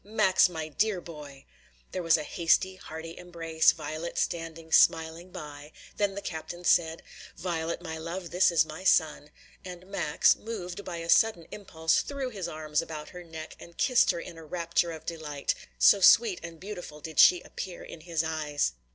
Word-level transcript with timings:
"Max, 0.03 0.49
my 0.49 0.67
dear 0.67 0.99
boy!" 0.99 1.45
There 1.91 2.01
was 2.01 2.17
a 2.17 2.23
hasty, 2.23 2.75
hearty 2.75 3.15
embrace, 3.19 3.71
Violet 3.71 4.17
standing 4.17 4.71
smiling 4.71 5.29
by, 5.31 5.71
then 5.97 6.15
the 6.15 6.23
captain 6.23 6.63
said, 6.63 7.03
"Violet, 7.37 7.83
my 7.83 7.99
love, 7.99 8.31
this 8.31 8.49
is 8.49 8.65
my 8.65 8.83
son," 8.83 9.29
and 9.63 9.85
Max, 9.85 10.35
moved 10.35 10.83
by 10.83 10.97
a 10.97 11.07
sudden 11.07 11.45
impulse, 11.51 12.01
threw 12.01 12.31
his 12.31 12.47
arms 12.47 12.81
about 12.81 13.09
her 13.09 13.23
neck 13.23 13.55
and 13.59 13.77
kissed 13.77 14.09
her 14.09 14.19
in 14.19 14.39
a 14.39 14.43
rapture 14.43 14.91
of 14.91 15.05
delight, 15.05 15.53
so 15.77 15.99
sweet 16.01 16.39
and 16.41 16.59
beautiful 16.59 16.99
did 16.99 17.19
she 17.19 17.41
appear 17.41 17.83
in 17.83 18.01
his 18.01 18.23
eyes. 18.23 18.71